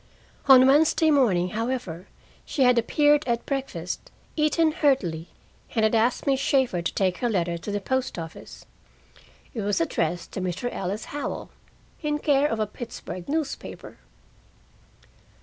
[0.47, 2.07] On Wednesday morning, however,
[2.43, 5.27] she had appeared at breakfast, eaten heartily,
[5.75, 8.65] and had asked Miss Shaeffer to take her letter to the post office.
[9.53, 10.73] It was addressed to Mr.
[10.73, 11.51] Ellis Howell,
[12.01, 13.99] in care of a Pittsburgh newspaper!